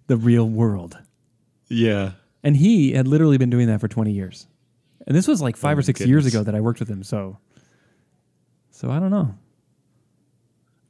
real 0.09 0.47
world. 0.49 0.97
Yeah. 1.67 2.11
And 2.45 2.55
he 2.55 2.93
had 2.93 3.07
literally 3.07 3.37
been 3.37 3.49
doing 3.49 3.67
that 3.67 3.81
for 3.81 3.87
20 3.87 4.11
years. 4.11 4.47
And 5.07 5.17
this 5.17 5.27
was 5.27 5.41
like 5.41 5.57
five 5.57 5.77
oh 5.77 5.79
or 5.79 5.81
six 5.81 5.99
goodness. 5.99 6.09
years 6.09 6.25
ago 6.27 6.43
that 6.43 6.55
I 6.55 6.61
worked 6.61 6.79
with 6.79 6.87
him. 6.87 7.03
So, 7.03 7.39
so 8.69 8.91
I 8.91 8.99
don't 8.99 9.09
know. 9.09 9.35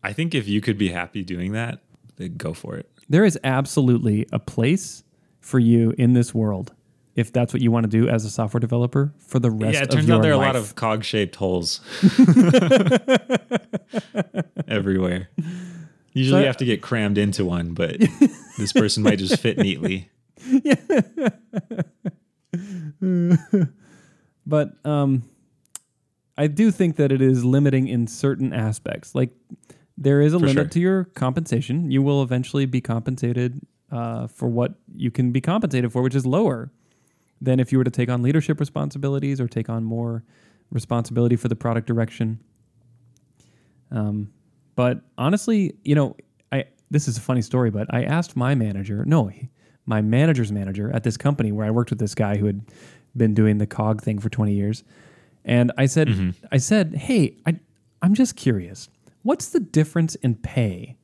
I 0.04 0.14
think 0.14 0.36
if 0.36 0.48
you 0.48 0.62
could 0.62 0.78
be 0.78 0.90
happy 0.90 1.24
doing 1.24 1.54
that, 1.54 1.80
then 2.18 2.36
go 2.36 2.54
for 2.54 2.76
it. 2.76 2.90
There 3.10 3.26
is 3.26 3.40
absolutely 3.44 4.28
a 4.32 4.40
place 4.40 5.04
for 5.40 5.58
you 5.58 5.96
in 5.98 6.14
this 6.14 6.34
world 6.34 6.74
if 7.16 7.32
that's 7.32 7.54
what 7.54 7.62
you 7.62 7.72
want 7.72 7.86
to 7.86 7.90
do 7.90 8.10
as 8.10 8.26
a 8.26 8.30
software 8.30 8.60
developer 8.60 9.14
for 9.20 9.40
the 9.40 9.50
rest 9.50 9.56
of 9.56 9.62
your 9.62 9.72
life. 9.72 9.76
yeah, 9.76 9.84
it 9.84 9.92
turns 9.92 10.10
out 10.10 10.22
there 10.22 10.34
are 10.34 10.38
life. 10.38 10.56
a 10.56 10.60
lot 10.60 10.68
of 10.68 10.76
cog 10.76 11.04
shaped 11.04 11.38
holes 11.38 11.80
everywhere. 14.68 15.30
Usually 16.12 16.38
so, 16.38 16.42
you 16.42 16.48
have 16.48 16.58
to 16.58 16.66
get 16.66 16.82
crammed 16.82 17.18
into 17.18 17.46
one, 17.46 17.74
but 17.74 17.98
this 18.58 18.74
person 18.74 19.04
might 19.04 19.20
just 19.20 19.40
fit 19.40 19.58
neatly. 19.58 20.10
Yeah. 20.64 20.76
but 24.46 24.74
um 24.86 25.24
I 26.38 26.48
do 26.48 26.70
think 26.72 26.98
that 26.98 27.12
it 27.12 27.22
is 27.22 27.46
limiting 27.46 27.88
in 27.88 28.08
certain 28.08 28.52
aspects. 28.54 29.16
Like 29.16 29.32
there 29.98 30.22
is 30.22 30.34
a 30.34 30.40
For 30.40 30.48
limit 30.48 30.64
sure. 30.66 30.70
to 30.70 30.80
your 30.80 31.04
compensation. 31.06 31.92
You 31.92 32.02
will 32.02 32.22
eventually 32.22 32.66
be 32.66 32.82
compensated 32.82 33.62
uh, 33.92 34.28
for 34.28 34.50
what 34.50 34.74
you 34.94 35.12
can 35.12 35.32
be 35.32 35.40
compensated 35.40 35.92
for, 35.92 36.02
which 36.02 36.16
is 36.16 36.26
lower 36.26 36.72
than 37.40 37.60
if 37.60 37.72
you 37.72 37.78
were 37.78 37.84
to 37.84 37.92
take 37.92 38.10
on 38.10 38.22
leadership 38.22 38.60
responsibilities 38.60 39.40
or 39.40 39.48
take 39.48 39.70
on 39.70 39.84
more 39.84 40.24
responsibility 40.72 41.36
for 41.36 41.48
the 41.48 41.56
product 41.56 41.88
direction. 41.88 42.40
Um, 43.92 44.32
but 44.76 45.02
honestly, 45.18 45.76
you 45.84 45.96
know, 45.96 46.18
I 46.52 46.66
this 46.92 47.08
is 47.08 47.18
a 47.18 47.22
funny 47.22 47.42
story, 47.42 47.72
but 47.72 47.88
I 47.94 48.04
asked 48.04 48.36
my 48.36 48.56
manager, 48.56 49.06
no, 49.06 49.32
my 49.86 50.02
manager's 50.02 50.52
manager 50.52 50.92
at 50.94 51.04
this 51.04 51.16
company 51.16 51.52
where 51.52 51.66
I 51.66 51.72
worked 51.72 51.92
with 51.92 52.00
this 52.00 52.16
guy 52.16 52.38
who 52.38 52.48
had 52.48 52.62
been 53.18 53.34
doing 53.34 53.58
the 53.58 53.68
cog 53.68 54.02
thing 54.02 54.20
for 54.20 54.30
20 54.30 54.54
years. 54.54 54.84
And 55.44 55.72
I 55.78 55.86
said, 55.86 56.08
mm-hmm. 56.08 56.32
I 56.52 56.58
said, 56.58 56.96
hey, 56.96 57.38
I, 57.46 57.60
I'm 58.02 58.14
just 58.14 58.36
curious. 58.36 58.90
What's 59.24 59.50
the 59.50 59.60
difference 59.60 60.16
in 60.16 60.36
pay 60.36 60.98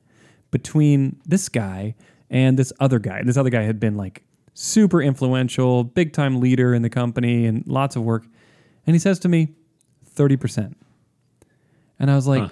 between 0.50 1.20
this 1.26 1.48
guy 1.48 1.94
and 2.30 2.58
this 2.58 2.72
other 2.80 2.98
guy? 2.98 3.22
This 3.22 3.36
other 3.36 3.50
guy 3.50 3.62
had 3.62 3.78
been 3.80 3.96
like 3.96 4.22
super 4.54 5.00
influential, 5.00 5.84
big 5.84 6.12
time 6.12 6.40
leader 6.40 6.74
in 6.74 6.82
the 6.82 6.90
company 6.90 7.46
and 7.46 7.64
lots 7.66 7.96
of 7.96 8.02
work. 8.02 8.24
And 8.86 8.94
he 8.94 8.98
says 9.00 9.18
to 9.20 9.28
me, 9.28 9.54
30%. 10.16 10.74
And 11.98 12.10
I 12.10 12.16
was 12.16 12.26
like, 12.26 12.42
Huh. 12.42 12.48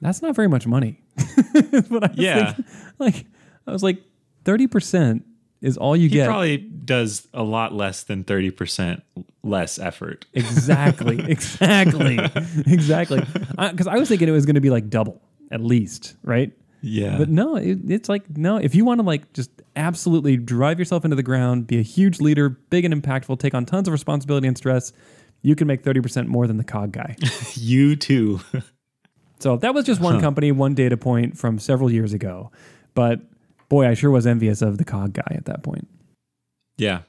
that's 0.00 0.22
not 0.22 0.34
very 0.34 0.48
much 0.48 0.66
money. 0.66 1.02
What 1.88 2.04
I 2.04 2.10
Yeah. 2.14 2.52
thinking. 2.52 2.64
Like, 2.98 3.26
I 3.66 3.72
was 3.72 3.82
like, 3.82 4.02
30% 4.44 5.22
is 5.60 5.76
all 5.76 5.96
you 5.96 6.08
He 6.08 6.16
get. 6.16 6.26
probably 6.26 6.58
does 6.58 7.26
a 7.32 7.42
lot 7.42 7.72
less 7.72 8.04
than 8.04 8.24
30% 8.24 9.02
less 9.42 9.78
effort. 9.78 10.26
Exactly. 10.34 11.18
exactly. 11.28 12.18
exactly. 12.66 13.20
Because 13.58 13.86
I 13.86 13.96
was 13.96 14.08
thinking 14.08 14.28
it 14.28 14.32
was 14.32 14.46
going 14.46 14.54
to 14.56 14.60
be 14.60 14.70
like 14.70 14.90
double 14.90 15.20
at 15.50 15.60
least, 15.60 16.16
right? 16.22 16.52
Yeah. 16.82 17.18
But 17.18 17.28
no, 17.30 17.56
it, 17.56 17.78
it's 17.88 18.08
like 18.08 18.36
no. 18.36 18.58
If 18.58 18.74
you 18.74 18.84
want 18.84 19.00
to 19.00 19.06
like 19.06 19.32
just 19.32 19.50
absolutely 19.74 20.36
drive 20.36 20.78
yourself 20.78 21.04
into 21.04 21.16
the 21.16 21.22
ground, 21.22 21.66
be 21.66 21.78
a 21.78 21.82
huge 21.82 22.20
leader, 22.20 22.50
big 22.50 22.84
and 22.84 22.94
impactful, 22.94 23.38
take 23.38 23.54
on 23.54 23.64
tons 23.64 23.88
of 23.88 23.92
responsibility 23.92 24.46
and 24.46 24.56
stress, 24.56 24.92
you 25.42 25.56
can 25.56 25.66
make 25.66 25.82
thirty 25.82 26.00
percent 26.00 26.28
more 26.28 26.46
than 26.46 26.58
the 26.58 26.64
cog 26.64 26.92
guy. 26.92 27.16
you 27.54 27.96
too. 27.96 28.40
so 29.40 29.56
that 29.56 29.74
was 29.74 29.84
just 29.84 30.00
one 30.00 30.20
company, 30.20 30.52
one 30.52 30.74
data 30.74 30.96
point 30.96 31.36
from 31.36 31.58
several 31.58 31.90
years 31.90 32.12
ago. 32.12 32.52
But 32.94 33.20
boy, 33.68 33.86
I 33.88 33.94
sure 33.94 34.10
was 34.10 34.26
envious 34.26 34.62
of 34.62 34.78
the 34.78 34.84
cog 34.84 35.12
guy 35.14 35.32
at 35.36 35.44
that 35.46 35.62
point. 35.62 35.88
Yeah. 36.76 37.00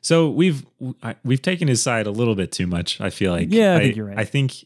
So 0.00 0.28
we've 0.28 0.64
I- 1.02 1.16
we've 1.24 1.42
taken 1.42 1.68
his 1.68 1.82
side 1.82 2.06
a 2.06 2.10
little 2.10 2.34
bit 2.34 2.52
too 2.52 2.66
much. 2.66 3.00
I 3.00 3.10
feel 3.10 3.32
like. 3.32 3.48
Yeah, 3.50 3.76
I 3.76 3.78
think 3.80 3.96
you're 3.96 4.06
right. 4.06 4.18
I 4.18 4.24
think 4.24 4.64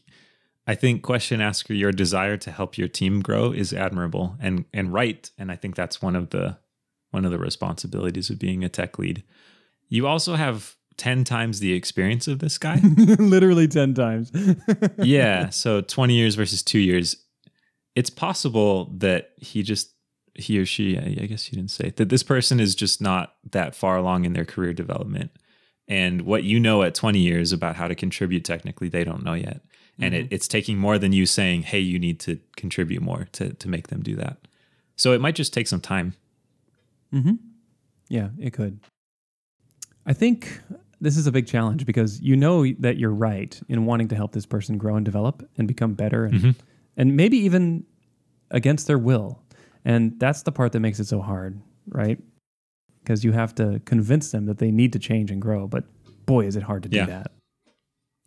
I 0.67 0.75
think 0.75 1.01
question 1.01 1.41
asker 1.41 1.73
your 1.73 1.91
desire 1.91 2.37
to 2.37 2.51
help 2.51 2.77
your 2.77 2.87
team 2.87 3.21
grow 3.21 3.51
is 3.51 3.73
admirable 3.73 4.35
and 4.39 4.65
and 4.73 4.91
right, 4.93 5.29
and 5.37 5.51
I 5.51 5.55
think 5.55 5.75
that's 5.75 6.01
one 6.01 6.15
of 6.15 6.29
the 6.31 6.57
one 7.11 7.25
of 7.25 7.31
the 7.31 7.39
responsibilities 7.39 8.29
of 8.29 8.37
being 8.37 8.63
a 8.63 8.69
tech 8.69 8.99
lead. 8.99 9.23
You 9.87 10.05
also 10.07 10.35
have 10.35 10.75
ten 10.97 11.23
times 11.23 11.59
the 11.61 11.73
experience 11.73 12.27
of 12.27 12.39
this 12.39 12.57
guy. 12.57 12.79
Literally 13.19 13.67
ten 13.67 13.93
times. 13.93 14.31
yeah. 14.97 15.49
So 15.49 15.79
20 15.81 16.13
years 16.13 16.35
versus 16.35 16.61
two 16.61 16.79
years. 16.79 17.15
It's 17.95 18.09
possible 18.09 18.91
that 18.97 19.31
he 19.37 19.63
just, 19.63 19.91
he 20.39 20.59
or 20.59 20.65
she, 20.65 20.97
I 20.97 21.23
I 21.23 21.25
guess 21.25 21.51
you 21.51 21.55
didn't 21.55 21.71
say, 21.71 21.91
that 21.95 22.09
this 22.09 22.23
person 22.23 22.59
is 22.59 22.75
just 22.75 23.01
not 23.01 23.35
that 23.51 23.75
far 23.75 23.97
along 23.97 24.25
in 24.25 24.33
their 24.33 24.45
career 24.45 24.73
development. 24.73 25.31
And 25.87 26.21
what 26.21 26.43
you 26.43 26.59
know 26.59 26.83
at 26.83 26.93
20 26.93 27.17
years 27.19 27.51
about 27.51 27.75
how 27.75 27.87
to 27.87 27.95
contribute 27.95 28.45
technically, 28.45 28.89
they 28.89 29.03
don't 29.03 29.23
know 29.23 29.33
yet. 29.33 29.61
And 30.01 30.13
it, 30.13 30.25
mm-hmm. 30.25 30.33
it's 30.35 30.47
taking 30.47 30.77
more 30.77 30.97
than 30.97 31.11
you 31.13 31.25
saying, 31.25 31.63
hey, 31.63 31.79
you 31.79 31.99
need 31.99 32.19
to 32.21 32.39
contribute 32.55 33.01
more 33.01 33.27
to, 33.33 33.53
to 33.53 33.67
make 33.67 33.87
them 33.87 34.01
do 34.01 34.15
that. 34.15 34.37
So 34.95 35.13
it 35.13 35.21
might 35.21 35.35
just 35.35 35.53
take 35.53 35.67
some 35.67 35.81
time. 35.81 36.13
Mm-hmm. 37.13 37.33
Yeah, 38.07 38.29
it 38.39 38.53
could. 38.53 38.79
I 40.05 40.13
think 40.13 40.61
this 41.01 41.17
is 41.17 41.27
a 41.27 41.31
big 41.31 41.47
challenge 41.47 41.85
because 41.85 42.21
you 42.21 42.35
know 42.35 42.65
that 42.79 42.97
you're 42.97 43.13
right 43.13 43.59
in 43.67 43.85
wanting 43.85 44.07
to 44.09 44.15
help 44.15 44.31
this 44.31 44.45
person 44.45 44.77
grow 44.77 44.95
and 44.95 45.05
develop 45.05 45.47
and 45.57 45.67
become 45.67 45.93
better 45.93 46.25
and, 46.25 46.35
mm-hmm. 46.35 46.51
and 46.97 47.15
maybe 47.15 47.37
even 47.37 47.85
against 48.51 48.87
their 48.87 48.97
will. 48.97 49.41
And 49.85 50.19
that's 50.19 50.43
the 50.43 50.51
part 50.51 50.71
that 50.73 50.79
makes 50.81 50.99
it 50.99 51.07
so 51.07 51.21
hard, 51.21 51.59
right? 51.87 52.19
Because 53.01 53.23
you 53.23 53.31
have 53.31 53.55
to 53.55 53.81
convince 53.85 54.31
them 54.31 54.45
that 54.45 54.57
they 54.57 54.71
need 54.71 54.93
to 54.93 54.99
change 54.99 55.31
and 55.31 55.41
grow. 55.41 55.67
But 55.67 55.85
boy, 56.25 56.45
is 56.45 56.55
it 56.55 56.63
hard 56.63 56.83
to 56.83 56.89
do 56.89 56.97
Yeah. 56.97 57.05
that. 57.05 57.31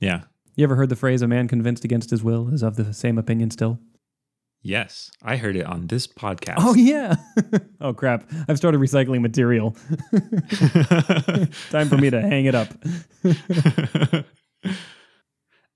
Yeah. 0.01 0.23
You 0.57 0.65
ever 0.65 0.77
heard 0.77 0.88
the 0.88 0.97
phrase, 0.97 1.23
a 1.23 1.29
man 1.29 1.49
convinced 1.49 1.85
against 1.85 2.11
his 2.11 2.23
will 2.23 2.49
is 2.53 2.62
of 2.62 2.77
the 2.77 2.93
same 2.93 3.17
opinion 3.19 3.51
still? 3.51 3.79
Yes. 4.65 5.11
I 5.23 5.37
heard 5.37 5.57
it 5.57 5.67
on 5.67 5.87
this 5.88 6.07
podcast. 6.07 6.55
Oh, 6.59 6.75
yeah. 6.75 7.17
oh, 7.81 7.93
crap. 7.93 8.29
I've 8.49 8.57
started 8.59 8.81
recycling 8.81 9.21
material. 9.21 9.71
Time 11.71 11.88
for 11.88 11.97
me 11.99 12.11
to 12.11 12.21
hang 12.21 12.45
it 12.47 12.55
up. 12.55 12.69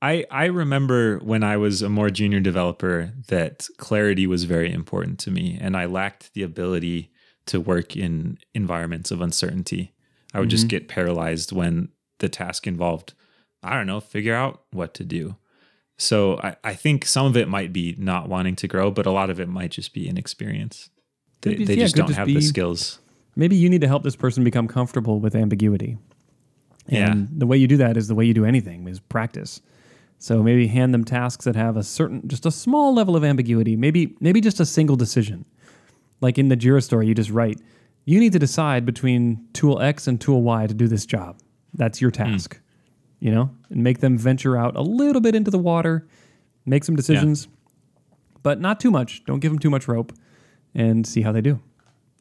I 0.06 0.24
I 0.30 0.44
remember 0.46 1.18
when 1.18 1.42
I 1.42 1.56
was 1.56 1.82
a 1.82 1.88
more 1.88 2.10
junior 2.10 2.38
developer 2.38 3.12
that 3.26 3.66
clarity 3.76 4.26
was 4.26 4.44
very 4.44 4.72
important 4.72 5.18
to 5.20 5.30
me 5.30 5.58
and 5.60 5.76
I 5.76 5.86
lacked 5.86 6.32
the 6.34 6.42
ability 6.42 7.10
to 7.46 7.60
work 7.60 7.96
in 7.96 8.38
environments 8.54 9.10
of 9.10 9.20
uncertainty. 9.20 9.92
I 10.32 10.40
would 10.40 10.48
just 10.48 10.64
mm-hmm. 10.64 10.68
get 10.68 10.88
paralyzed 10.88 11.50
when 11.50 11.88
the 12.18 12.28
task 12.28 12.66
involved 12.66 13.14
I 13.62 13.74
don't 13.74 13.88
know, 13.88 14.00
figure 14.00 14.34
out 14.34 14.62
what 14.70 14.94
to 14.94 15.04
do. 15.04 15.36
So 15.98 16.38
I, 16.38 16.56
I 16.62 16.74
think 16.74 17.04
some 17.04 17.26
of 17.26 17.36
it 17.36 17.48
might 17.48 17.72
be 17.72 17.96
not 17.98 18.28
wanting 18.28 18.54
to 18.56 18.68
grow, 18.68 18.92
but 18.92 19.06
a 19.06 19.10
lot 19.10 19.28
of 19.28 19.40
it 19.40 19.48
might 19.48 19.72
just 19.72 19.92
be 19.92 20.08
inexperience. 20.08 20.88
They, 21.40 21.54
be- 21.54 21.64
they 21.64 21.74
yeah, 21.74 21.84
just 21.84 21.96
don't 21.96 22.06
just 22.06 22.18
have 22.18 22.26
be- 22.26 22.34
the 22.34 22.42
skills. 22.42 23.00
maybe 23.34 23.56
you 23.56 23.68
need 23.68 23.80
to 23.80 23.88
help 23.88 24.04
this 24.04 24.14
person 24.14 24.44
become 24.44 24.68
comfortable 24.68 25.18
with 25.18 25.34
ambiguity. 25.34 25.98
Yeah. 26.86 27.10
And 27.10 27.28
the 27.32 27.46
way 27.46 27.56
you 27.56 27.66
do 27.66 27.78
that 27.78 27.96
is 27.96 28.06
the 28.06 28.14
way 28.14 28.24
you 28.24 28.34
do 28.34 28.44
anything 28.44 28.86
is 28.86 29.00
practice. 29.00 29.60
So 30.18 30.42
maybe 30.42 30.66
hand 30.66 30.94
them 30.94 31.04
tasks 31.04 31.44
that 31.44 31.56
have 31.56 31.76
a 31.76 31.82
certain 31.82 32.26
just 32.26 32.46
a 32.46 32.50
small 32.50 32.94
level 32.94 33.16
of 33.16 33.24
ambiguity, 33.24 33.76
maybe 33.76 34.16
maybe 34.20 34.40
just 34.40 34.60
a 34.60 34.66
single 34.66 34.96
decision. 34.96 35.44
Like 36.20 36.38
in 36.38 36.48
the 36.48 36.56
Jira 36.56 36.82
story 36.82 37.06
you 37.06 37.14
just 37.14 37.30
write, 37.30 37.60
you 38.04 38.18
need 38.18 38.32
to 38.32 38.38
decide 38.38 38.86
between 38.86 39.46
tool 39.52 39.80
X 39.80 40.06
and 40.06 40.20
tool 40.20 40.42
Y 40.42 40.66
to 40.66 40.74
do 40.74 40.88
this 40.88 41.04
job. 41.04 41.38
That's 41.74 42.00
your 42.00 42.10
hmm. 42.10 42.24
task. 42.24 42.60
You 43.20 43.30
know? 43.30 43.50
And 43.70 43.82
make 43.82 44.00
them 44.00 44.18
venture 44.18 44.56
out 44.56 44.76
a 44.76 44.82
little 44.82 45.20
bit 45.20 45.34
into 45.34 45.50
the 45.50 45.58
water, 45.58 46.06
make 46.64 46.84
some 46.84 46.96
decisions, 46.96 47.48
but 48.42 48.60
not 48.60 48.78
too 48.78 48.90
much. 48.90 49.24
Don't 49.24 49.40
give 49.40 49.50
them 49.50 49.58
too 49.58 49.70
much 49.70 49.88
rope 49.88 50.12
and 50.74 51.06
see 51.06 51.22
how 51.22 51.32
they 51.32 51.40
do. 51.40 51.60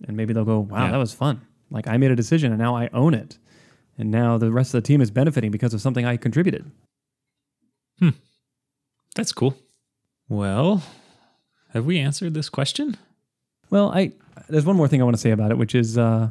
And 0.08 0.18
maybe 0.18 0.34
they'll 0.34 0.46
go, 0.46 0.60
wow, 0.60 0.86
Yeah. 0.86 0.92
that 0.92 0.98
was 0.98 1.14
fun. 1.14 1.42
Like 1.70 1.88
I 1.88 1.98
made 1.98 2.12
a 2.12 2.16
decision 2.16 2.52
and 2.52 2.60
now 2.60 2.76
I 2.76 2.90
own 2.94 3.14
it. 3.14 3.38
And 3.98 4.12
now 4.12 4.38
the 4.38 4.52
rest 4.52 4.74
of 4.74 4.84
the 4.84 4.88
team 4.88 5.02
is 5.02 5.12
benefiting 5.12 5.52
because 5.52 5.74
of 5.74 5.82
something 5.82 6.06
I 6.06 6.18
contributed. 6.18 6.70
That's 9.16 9.32
cool. 9.32 9.58
Well, 10.28 10.84
have 11.74 11.86
we 11.86 12.00
answered 12.00 12.34
this 12.34 12.50
question? 12.50 12.98
Well, 13.70 13.92
I 13.92 14.12
there's 14.50 14.66
one 14.66 14.76
more 14.76 14.88
thing 14.88 15.02
I 15.02 15.06
want 15.06 15.16
to 15.16 15.22
say 15.22 15.32
about 15.32 15.52
it, 15.52 15.58
which 15.58 15.74
is 15.74 15.98
uh, 15.98 16.30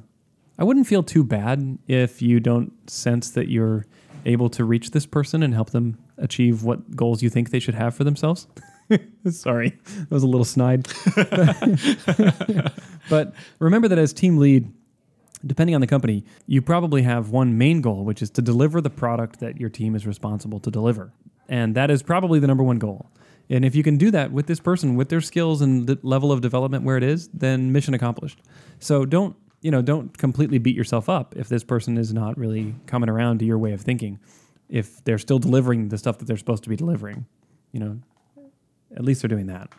I 0.58 0.64
wouldn't 0.64 0.86
feel 0.86 1.02
too 1.02 1.24
bad 1.24 1.78
if 1.88 2.20
you 2.20 2.40
don't 2.40 2.72
sense 2.88 3.30
that 3.30 3.48
you're 3.48 3.86
able 4.26 4.50
to 4.50 4.64
reach 4.64 4.90
this 4.90 5.06
person 5.06 5.42
and 5.42 5.54
help 5.54 5.70
them 5.70 5.98
achieve 6.18 6.62
what 6.62 6.94
goals 6.94 7.22
you 7.22 7.30
think 7.30 7.50
they 7.50 7.58
should 7.58 7.74
have 7.74 7.94
for 7.94 8.04
themselves. 8.04 8.46
Sorry, 9.30 9.78
that 9.96 10.10
was 10.10 10.22
a 10.22 10.26
little 10.26 10.44
snide. 10.44 10.86
but 13.10 13.34
remember 13.58 13.88
that 13.88 13.98
as 13.98 14.12
team 14.12 14.36
lead, 14.36 14.70
depending 15.44 15.74
on 15.74 15.80
the 15.80 15.86
company, 15.86 16.24
you 16.46 16.60
probably 16.60 17.02
have 17.02 17.30
one 17.30 17.56
main 17.56 17.80
goal, 17.80 18.04
which 18.04 18.20
is 18.20 18.28
to 18.30 18.42
deliver 18.42 18.82
the 18.82 18.90
product 18.90 19.40
that 19.40 19.58
your 19.58 19.70
team 19.70 19.94
is 19.94 20.06
responsible 20.06 20.60
to 20.60 20.70
deliver. 20.70 21.12
And 21.48 21.74
that 21.74 21.90
is 21.90 22.02
probably 22.02 22.38
the 22.38 22.46
number 22.46 22.62
one 22.64 22.78
goal. 22.78 23.10
And 23.50 23.64
if 23.64 23.74
you 23.74 23.82
can 23.82 23.98
do 23.98 24.10
that 24.10 24.32
with 24.32 24.46
this 24.46 24.60
person, 24.60 24.96
with 24.96 25.10
their 25.10 25.20
skills 25.20 25.60
and 25.60 25.86
the 25.86 25.98
level 26.02 26.32
of 26.32 26.40
development 26.40 26.84
where 26.84 26.96
it 26.96 27.02
is, 27.02 27.28
then 27.28 27.72
mission 27.72 27.92
accomplished. 27.92 28.40
So 28.78 29.04
don't, 29.04 29.36
you 29.60 29.70
know, 29.70 29.82
don't 29.82 30.16
completely 30.16 30.58
beat 30.58 30.74
yourself 30.74 31.08
up 31.08 31.34
if 31.36 31.48
this 31.48 31.62
person 31.62 31.98
is 31.98 32.12
not 32.12 32.38
really 32.38 32.74
coming 32.86 33.10
around 33.10 33.38
to 33.40 33.44
your 33.44 33.58
way 33.58 33.72
of 33.72 33.82
thinking. 33.82 34.18
If 34.68 35.04
they're 35.04 35.18
still 35.18 35.38
delivering 35.38 35.88
the 35.90 35.98
stuff 35.98 36.18
that 36.18 36.24
they're 36.24 36.38
supposed 36.38 36.62
to 36.64 36.70
be 36.70 36.76
delivering, 36.76 37.26
you 37.72 37.80
know, 37.80 38.00
at 38.96 39.04
least 39.04 39.20
they're 39.20 39.28
doing 39.28 39.46
that. 39.46 39.70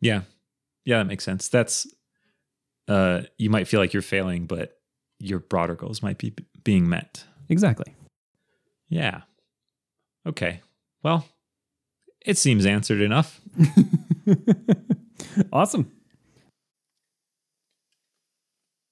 Yeah. 0.00 0.22
Yeah, 0.84 0.98
that 0.98 1.06
makes 1.06 1.24
sense. 1.24 1.48
That's 1.48 1.86
uh 2.86 3.22
you 3.36 3.50
might 3.50 3.66
feel 3.66 3.80
like 3.80 3.92
you're 3.92 4.02
failing, 4.02 4.46
but 4.46 4.78
your 5.18 5.40
broader 5.40 5.74
goals 5.74 6.02
might 6.02 6.18
be 6.18 6.30
b- 6.30 6.46
being 6.62 6.88
met. 6.88 7.24
Exactly. 7.48 7.96
Yeah. 8.88 9.22
Okay. 10.26 10.60
Well, 11.02 11.24
it 12.24 12.38
seems 12.38 12.66
answered 12.66 13.00
enough. 13.00 13.40
Awesome. 15.52 15.86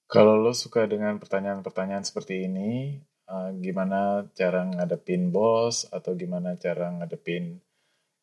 Kalau 0.06 0.38
lo 0.38 0.54
suka 0.54 0.86
dengan 0.86 1.18
pertanyaan-pertanyaan 1.18 2.06
seperti 2.06 2.46
ini, 2.46 3.02
eh, 3.26 3.50
gimana 3.58 4.30
cara 4.38 4.62
ngadepin 4.62 5.34
bos 5.34 5.90
atau 5.90 6.14
gimana 6.14 6.54
cara 6.54 6.94
ngadepin 6.94 7.58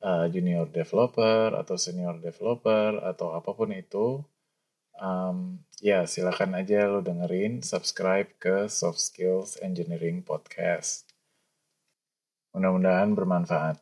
uh, 0.03 0.27
junior 0.31 0.67
developer 0.67 1.55
atau 1.55 1.75
senior 1.79 2.19
developer 2.19 2.99
atau 3.03 3.35
apa 3.35 3.51
pun 3.55 3.71
itu, 3.71 4.19
um, 4.99 5.59
ya 5.79 6.03
silakan 6.03 6.59
aja 6.59 6.87
lo 6.87 6.99
dengerin, 6.99 7.63
subscribe 7.63 8.31
ke 8.39 8.67
Soft 8.67 8.99
Skills 8.99 9.59
Engineering 9.63 10.23
Podcast. 10.23 11.12
Mudah-mudahan 12.53 13.17
bermanfaat. 13.17 13.81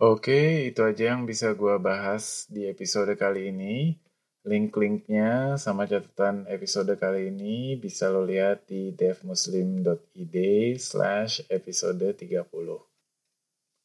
Oke, 0.00 0.64
itu 0.64 0.80
aja 0.80 1.12
yang 1.12 1.28
bisa 1.28 1.52
gue 1.52 1.76
bahas 1.76 2.48
di 2.48 2.64
episode 2.64 3.12
kali 3.20 3.52
ini. 3.52 3.96
Link-linknya 4.40 5.60
sama 5.60 5.84
catatan 5.84 6.48
episode 6.48 6.96
kali 6.96 7.28
ini 7.28 7.76
bisa 7.76 8.08
lo 8.08 8.24
lihat 8.24 8.64
di 8.64 8.96
devmuslim.id 8.96 10.36
slash 10.80 11.44
episode 11.52 12.16
30. 12.16 12.48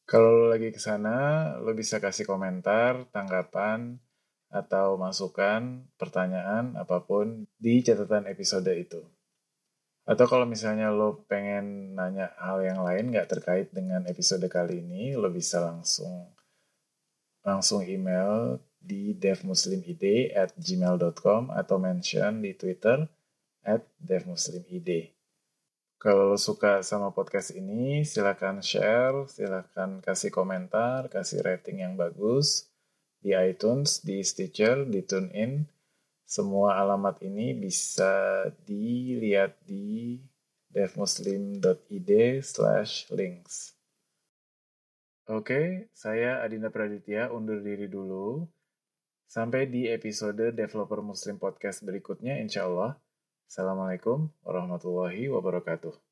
Kalau 0.08 0.30
lo 0.32 0.46
lagi 0.48 0.72
ke 0.72 0.80
sana, 0.80 1.52
lo 1.60 1.76
bisa 1.76 2.00
kasih 2.00 2.24
komentar, 2.24 3.04
tanggapan, 3.12 4.00
atau 4.48 4.96
masukan, 4.96 5.84
pertanyaan, 6.00 6.80
apa 6.80 7.04
pun 7.04 7.44
di 7.60 7.84
catatan 7.84 8.24
episode 8.30 8.72
itu. 8.72 9.04
Atau 10.06 10.30
kalau 10.30 10.46
misalnya 10.46 10.94
lo 10.94 11.26
pengen 11.26 11.98
nanya 11.98 12.30
hal 12.38 12.62
yang 12.62 12.86
lain 12.86 13.10
nggak 13.10 13.26
terkait 13.26 13.74
dengan 13.74 14.06
episode 14.06 14.46
kali 14.46 14.78
ini, 14.78 15.18
lo 15.18 15.26
bisa 15.34 15.58
langsung 15.58 16.30
langsung 17.42 17.82
email 17.82 18.62
di 18.78 19.18
devmuslimid 19.18 20.30
at 20.34 20.54
gmail.com 20.54 21.50
atau 21.50 21.76
mention 21.82 22.38
di 22.38 22.54
Twitter 22.54 23.02
at 23.66 23.82
devmuslimid. 23.98 25.10
Kalau 25.98 26.30
lo 26.30 26.38
suka 26.38 26.86
sama 26.86 27.10
podcast 27.10 27.50
ini, 27.58 28.06
silakan 28.06 28.62
share, 28.62 29.26
silakan 29.26 29.98
kasih 29.98 30.30
komentar, 30.30 31.10
kasih 31.10 31.42
rating 31.42 31.82
yang 31.82 31.98
bagus 31.98 32.70
di 33.18 33.34
iTunes, 33.34 34.06
di 34.06 34.22
Stitcher, 34.22 34.86
di 34.86 35.02
TuneIn, 35.02 35.66
semua 36.26 36.74
alamat 36.82 37.22
ini 37.22 37.54
bisa 37.54 38.44
dilihat 38.66 39.54
di 39.62 40.18
devmuslim.id 40.74 42.10
slash 42.42 43.06
links. 43.14 43.78
Oke, 45.26 45.90
saya 45.94 46.42
Adinda 46.42 46.70
Praditya 46.70 47.30
undur 47.30 47.62
diri 47.62 47.86
dulu. 47.86 48.46
Sampai 49.26 49.66
di 49.66 49.90
episode 49.90 50.54
Developer 50.54 51.02
Muslim 51.02 51.38
Podcast 51.38 51.82
berikutnya, 51.82 52.38
insya 52.38 52.66
Allah. 52.66 52.94
Assalamualaikum 53.46 54.30
warahmatullahi 54.46 55.26
wabarakatuh. 55.30 56.05